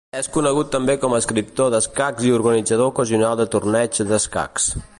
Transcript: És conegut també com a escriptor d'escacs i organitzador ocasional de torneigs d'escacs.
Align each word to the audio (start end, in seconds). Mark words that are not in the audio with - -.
És 0.19 0.27
conegut 0.35 0.69
també 0.75 0.93
com 1.03 1.13
a 1.15 1.19
escriptor 1.23 1.69
d'escacs 1.75 2.25
i 2.29 2.33
organitzador 2.39 2.89
ocasional 2.93 3.37
de 3.43 3.47
torneigs 3.57 4.05
d'escacs. 4.13 4.71